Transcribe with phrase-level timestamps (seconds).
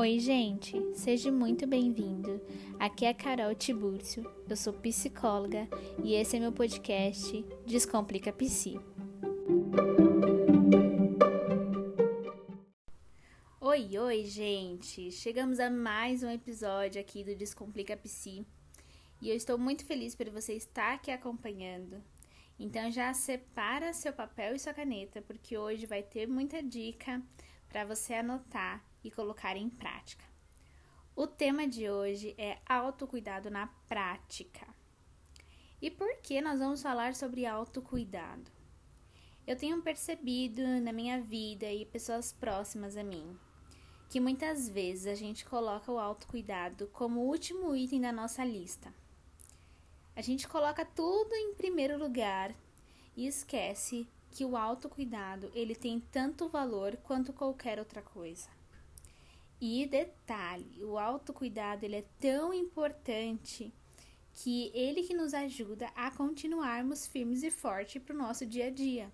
[0.00, 2.40] Oi, gente, seja muito bem-vindo.
[2.78, 5.68] Aqui é a Carol Tibúrcio, eu sou psicóloga
[6.02, 8.80] e esse é meu podcast Descomplica Psi.
[13.60, 15.12] Oi, oi, gente!
[15.12, 18.46] Chegamos a mais um episódio aqui do Descomplica Psi
[19.20, 22.02] e eu estou muito feliz por você estar aqui acompanhando.
[22.58, 27.20] Então já separa seu papel e sua caneta, porque hoje vai ter muita dica
[27.68, 30.24] para você anotar e colocar em prática.
[31.14, 34.66] O tema de hoje é autocuidado na prática.
[35.80, 38.50] E por que nós vamos falar sobre autocuidado?
[39.46, 43.38] Eu tenho percebido na minha vida e pessoas próximas a mim
[44.10, 48.92] que muitas vezes a gente coloca o autocuidado como o último item da nossa lista.
[50.16, 52.52] A gente coloca tudo em primeiro lugar
[53.16, 58.48] e esquece que o autocuidado ele tem tanto valor quanto qualquer outra coisa.
[59.60, 63.72] E detalhe, o autocuidado ele é tão importante
[64.32, 68.70] que ele que nos ajuda a continuarmos firmes e fortes para o nosso dia a
[68.70, 69.12] dia.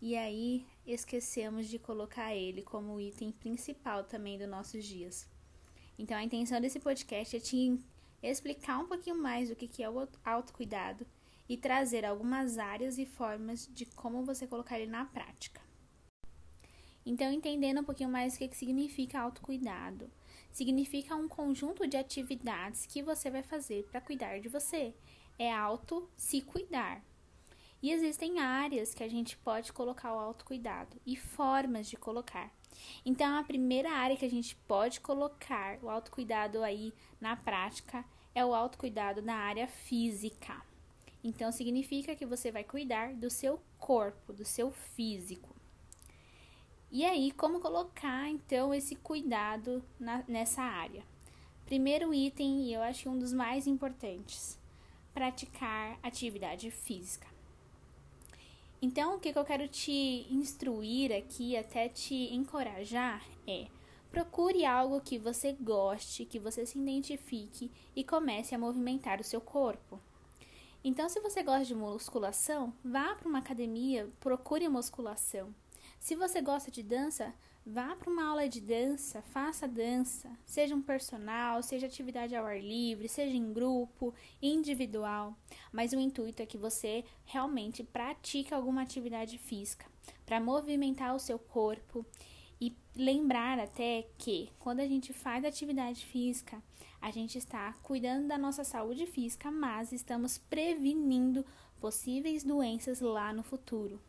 [0.00, 5.26] E aí esquecemos de colocar ele como item principal também dos nossos dias.
[5.98, 7.76] Então a intenção desse podcast é te
[8.22, 11.04] explicar um pouquinho mais o que é o autocuidado
[11.48, 15.60] e trazer algumas áreas e formas de como você colocar ele na prática.
[17.06, 20.10] Então, entendendo um pouquinho mais o que significa autocuidado,
[20.50, 24.94] significa um conjunto de atividades que você vai fazer para cuidar de você.
[25.38, 27.04] É auto se cuidar.
[27.82, 32.50] E existem áreas que a gente pode colocar o autocuidado e formas de colocar.
[33.04, 38.02] Então, a primeira área que a gente pode colocar o autocuidado aí na prática
[38.34, 40.62] é o autocuidado na área física.
[41.22, 45.53] Então, significa que você vai cuidar do seu corpo, do seu físico.
[46.94, 51.02] E aí, como colocar então esse cuidado na, nessa área?
[51.66, 54.56] Primeiro item, e eu acho um dos mais importantes,
[55.12, 57.26] praticar atividade física.
[58.80, 63.66] Então, o que, que eu quero te instruir aqui, até te encorajar, é
[64.08, 69.40] procure algo que você goste, que você se identifique e comece a movimentar o seu
[69.40, 69.98] corpo.
[70.84, 75.52] Então, se você gosta de musculação, vá para uma academia, procure musculação.
[75.98, 77.34] Se você gosta de dança,
[77.66, 82.60] vá para uma aula de dança, faça dança, seja um personal, seja atividade ao ar
[82.60, 85.36] livre, seja em grupo, individual.
[85.72, 89.86] Mas o intuito é que você realmente pratique alguma atividade física
[90.26, 92.04] para movimentar o seu corpo
[92.60, 96.62] e lembrar até que quando a gente faz atividade física,
[97.00, 101.44] a gente está cuidando da nossa saúde física, mas estamos prevenindo
[101.80, 104.00] possíveis doenças lá no futuro.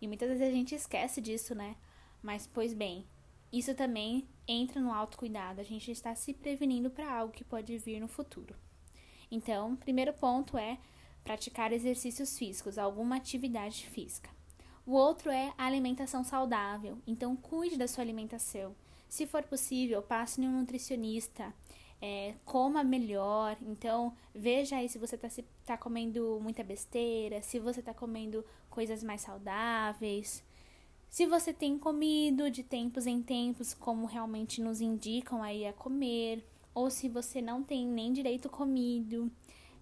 [0.00, 1.76] E muitas vezes a gente esquece disso, né?
[2.22, 3.06] Mas, pois bem,
[3.52, 5.60] isso também entra no autocuidado.
[5.60, 8.54] A gente está se prevenindo para algo que pode vir no futuro.
[9.30, 10.78] Então, primeiro ponto é
[11.24, 14.30] praticar exercícios físicos, alguma atividade física.
[14.84, 16.98] O outro é a alimentação saudável.
[17.06, 18.74] Então, cuide da sua alimentação.
[19.08, 21.52] Se for possível, passe em um nutricionista
[22.00, 23.56] é, coma melhor.
[23.62, 25.28] Então, veja aí se você está
[25.64, 30.44] tá comendo muita besteira, se você está comendo coisas mais saudáveis.
[31.08, 36.44] Se você tem comido de tempos em tempos, como realmente nos indicam aí a comer,
[36.74, 39.30] ou se você não tem nem direito comido,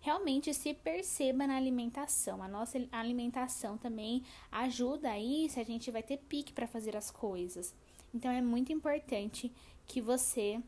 [0.00, 2.42] realmente se perceba na alimentação.
[2.42, 7.10] A nossa alimentação também ajuda aí se a gente vai ter pique para fazer as
[7.10, 7.74] coisas.
[8.14, 9.50] Então é muito importante
[9.86, 10.62] que você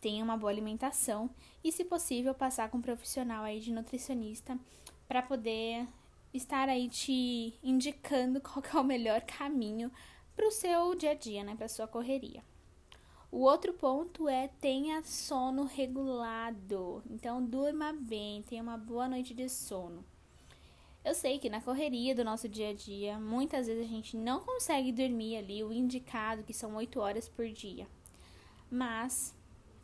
[0.00, 1.30] tenha uma boa alimentação
[1.62, 4.58] e, se possível, passar com um profissional aí de nutricionista
[5.06, 5.86] para poder
[6.32, 9.90] estar aí te indicando qual é o melhor caminho
[10.34, 12.42] para o seu dia a dia, né, para sua correria.
[13.32, 17.02] O outro ponto é tenha sono regulado.
[17.08, 20.04] Então durma bem, tenha uma boa noite de sono.
[21.04, 24.40] Eu sei que na correria do nosso dia a dia, muitas vezes a gente não
[24.40, 27.86] consegue dormir ali o indicado, que são 8 horas por dia.
[28.70, 29.34] Mas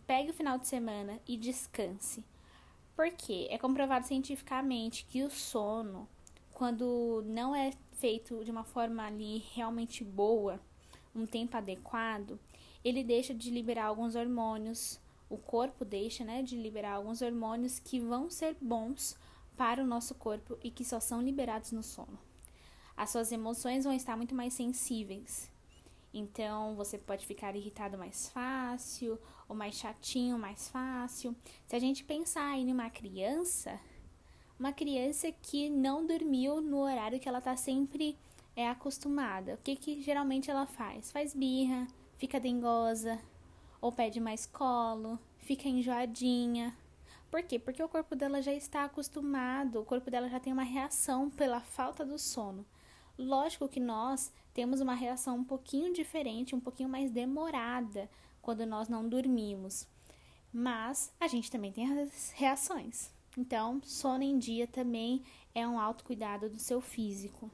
[0.06, 2.24] pegue o final de semana e descanse.
[2.94, 6.08] Porque é comprovado cientificamente que o sono,
[6.52, 10.60] quando não é feito de uma forma ali realmente boa,
[11.14, 12.38] um tempo adequado,
[12.84, 17.98] ele deixa de liberar alguns hormônios, o corpo deixa, né, de liberar alguns hormônios que
[17.98, 19.16] vão ser bons
[19.56, 22.18] para o nosso corpo e que só são liberados no sono.
[22.96, 25.50] As suas emoções vão estar muito mais sensíveis.
[26.12, 29.18] Então, você pode ficar irritado mais fácil,
[29.48, 31.34] ou mais chatinho mais fácil.
[31.66, 33.78] Se a gente pensar em uma criança,
[34.58, 38.16] uma criança que não dormiu no horário que ela está sempre
[38.54, 41.10] é acostumada, o que, que geralmente ela faz?
[41.10, 41.86] Faz birra,
[42.16, 43.20] fica dengosa,
[43.80, 46.74] ou pede mais colo, fica enjoadinha.
[47.30, 47.58] Por quê?
[47.58, 51.60] Porque o corpo dela já está acostumado, o corpo dela já tem uma reação pela
[51.60, 52.64] falta do sono.
[53.18, 58.08] Lógico que nós temos uma reação um pouquinho diferente, um pouquinho mais demorada
[58.40, 59.86] quando nós não dormimos.
[60.50, 63.10] Mas a gente também tem as reações.
[63.36, 65.22] Então, sono em dia também
[65.54, 67.50] é um autocuidado do seu físico.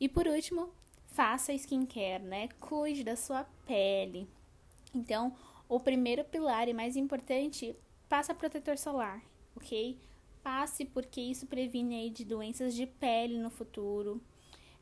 [0.00, 0.70] E por último,
[1.06, 2.48] faça skincare, né?
[2.58, 4.28] Cuide da sua pele.
[4.92, 5.32] Então,
[5.68, 7.76] o primeiro pilar e mais importante,
[8.08, 9.22] passa protetor solar,
[9.54, 9.96] ok?
[10.42, 14.20] Passe porque isso previne aí de doenças de pele no futuro.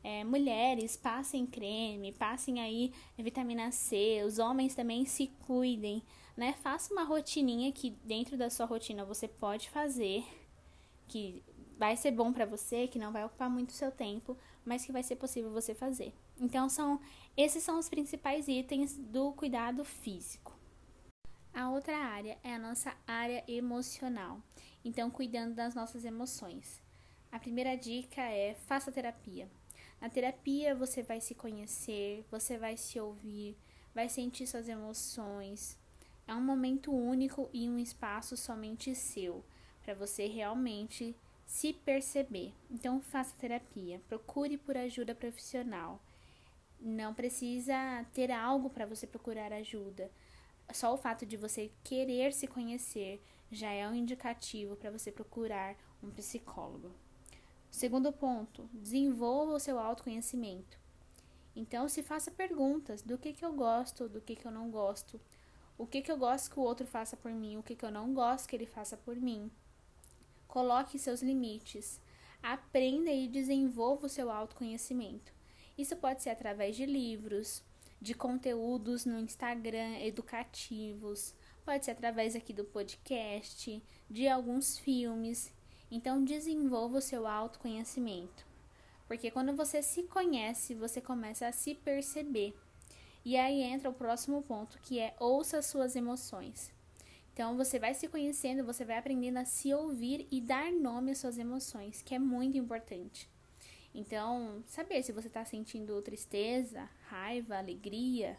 [0.03, 6.01] É, mulheres, passem creme, passem aí vitamina C, os homens também se cuidem,
[6.37, 6.53] né?
[6.61, 10.23] Faça uma rotininha que dentro da sua rotina você pode fazer,
[11.07, 11.43] que
[11.77, 15.03] vai ser bom para você, que não vai ocupar muito seu tempo, mas que vai
[15.03, 16.13] ser possível você fazer.
[16.39, 16.99] Então são
[17.35, 20.57] esses são os principais itens do cuidado físico.
[21.53, 24.41] A outra área é a nossa área emocional.
[24.83, 26.81] Então cuidando das nossas emoções.
[27.31, 29.49] A primeira dica é faça terapia.
[30.01, 33.57] Na terapia você vai se conhecer, você vai se ouvir,
[33.93, 35.77] vai sentir suas emoções.
[36.25, 39.43] É um momento único e um espaço somente seu,
[39.83, 41.15] para você realmente
[41.45, 42.53] se perceber.
[42.69, 45.99] Então faça terapia, procure por ajuda profissional.
[46.79, 50.09] Não precisa ter algo para você procurar ajuda.
[50.71, 53.21] Só o fato de você querer se conhecer
[53.51, 56.91] já é um indicativo para você procurar um psicólogo.
[57.71, 60.77] Segundo ponto, desenvolva o seu autoconhecimento.
[61.55, 65.19] Então, se faça perguntas do que, que eu gosto, do que, que eu não gosto,
[65.77, 67.91] o que, que eu gosto que o outro faça por mim, o que, que eu
[67.91, 69.49] não gosto que ele faça por mim.
[70.47, 72.01] Coloque seus limites.
[72.41, 75.31] Aprenda e desenvolva o seu autoconhecimento.
[75.77, 77.63] Isso pode ser através de livros,
[78.01, 81.33] de conteúdos no Instagram educativos,
[81.65, 85.51] pode ser através aqui do podcast, de alguns filmes
[85.91, 88.45] então, desenvolva o seu autoconhecimento.
[89.07, 92.55] Porque quando você se conhece, você começa a se perceber.
[93.25, 96.71] E aí entra o próximo ponto, que é ouça suas emoções.
[97.33, 101.19] Então, você vai se conhecendo, você vai aprendendo a se ouvir e dar nome às
[101.19, 103.29] suas emoções, que é muito importante.
[103.95, 108.37] Então, saber se você está sentindo tristeza, raiva, alegria,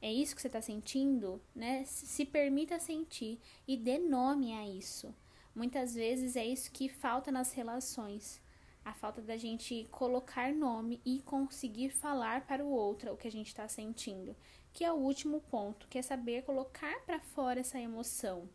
[0.00, 1.84] é isso que você está sentindo, né?
[1.84, 5.14] Se permita sentir e dê nome a isso.
[5.56, 8.42] Muitas vezes é isso que falta nas relações.
[8.84, 13.32] A falta da gente colocar nome e conseguir falar para o outro o que a
[13.32, 14.36] gente está sentindo,
[14.70, 18.46] que é o último ponto, que é saber colocar para fora essa emoção.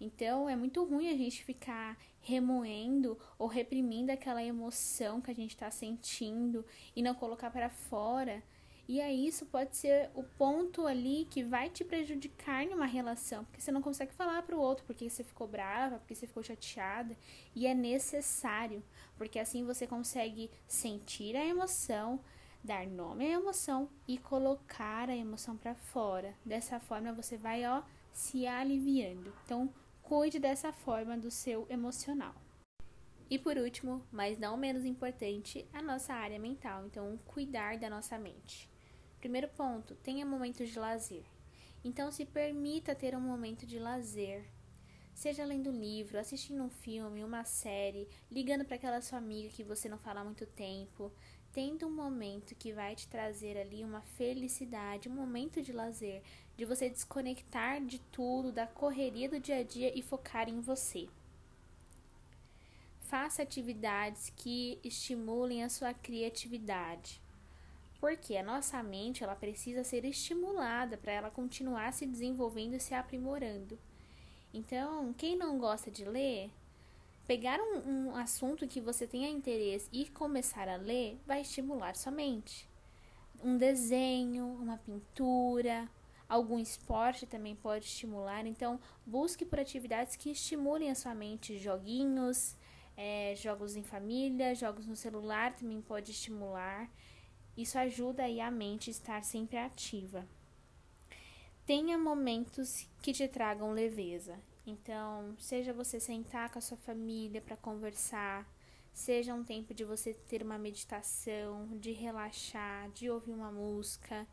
[0.00, 5.50] Então é muito ruim a gente ficar remoendo ou reprimindo aquela emoção que a gente
[5.50, 6.64] está sentindo
[6.96, 8.42] e não colocar para fora
[8.90, 13.60] e aí isso pode ser o ponto ali que vai te prejudicar numa relação, porque
[13.60, 17.16] você não consegue falar para o outro porque você ficou brava, porque você ficou chateada,
[17.54, 18.82] e é necessário,
[19.16, 22.18] porque assim você consegue sentir a emoção,
[22.64, 26.34] dar nome à emoção e colocar a emoção para fora.
[26.44, 29.32] Dessa forma você vai, ó, se aliviando.
[29.44, 29.72] Então,
[30.02, 32.34] cuide dessa forma do seu emocional.
[33.30, 36.86] E por último, mas não menos importante, a nossa área mental.
[36.86, 38.69] Então, cuidar da nossa mente.
[39.20, 41.24] Primeiro ponto, tenha momentos de lazer.
[41.84, 44.44] Então se permita ter um momento de lazer.
[45.14, 49.62] Seja lendo um livro, assistindo um filme, uma série, ligando para aquela sua amiga que
[49.62, 51.12] você não fala há muito tempo,
[51.52, 56.22] tendo um momento que vai te trazer ali uma felicidade, um momento de lazer,
[56.56, 61.08] de você desconectar de tudo, da correria do dia a dia e focar em você.
[63.02, 67.20] Faça atividades que estimulem a sua criatividade.
[68.00, 72.94] Porque a nossa mente ela precisa ser estimulada para ela continuar se desenvolvendo e se
[72.94, 73.78] aprimorando.
[74.52, 76.50] Então, quem não gosta de ler,
[77.26, 82.10] pegar um, um assunto que você tenha interesse e começar a ler vai estimular sua
[82.10, 82.68] mente.
[83.44, 85.88] Um desenho, uma pintura,
[86.28, 88.46] algum esporte também pode estimular.
[88.46, 92.56] Então, busque por atividades que estimulem a sua mente, joguinhos,
[92.96, 96.90] é, jogos em família, jogos no celular também pode estimular.
[97.60, 100.26] Isso ajuda aí a mente a estar sempre ativa.
[101.66, 104.38] Tenha momentos que te tragam leveza.
[104.66, 108.48] Então, seja você sentar com a sua família para conversar,
[108.94, 114.26] seja um tempo de você ter uma meditação, de relaxar, de ouvir uma música,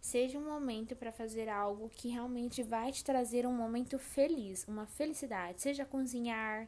[0.00, 4.86] seja um momento para fazer algo que realmente vai te trazer um momento feliz, uma
[4.86, 6.66] felicidade, seja cozinhar,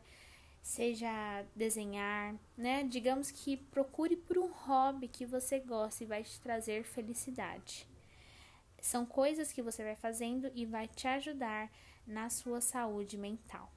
[0.64, 2.85] seja desenhar, né?
[2.85, 7.87] Digamos que procure por um hobby que você gosta e vai te trazer felicidade.
[8.80, 11.71] São coisas que você vai fazendo e vai te ajudar
[12.06, 13.71] na sua saúde mental.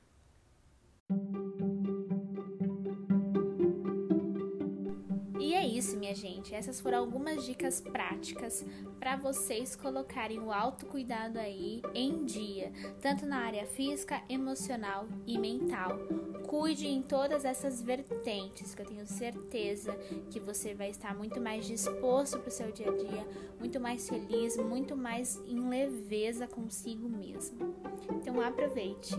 [5.41, 6.55] E é isso, minha gente.
[6.55, 8.65] Essas foram algumas dicas práticas
[8.97, 15.99] para vocês colocarem o autocuidado aí em dia, tanto na área física, emocional e mental.
[16.47, 19.93] Cuide em todas essas vertentes, que eu tenho certeza
[20.31, 23.27] que você vai estar muito mais disposto para o seu dia a dia,
[23.59, 27.75] muito mais feliz, muito mais em leveza consigo mesmo.
[28.15, 29.13] Então aproveite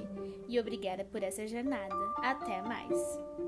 [0.49, 1.95] e obrigada por essa jornada.
[2.23, 3.48] Até mais!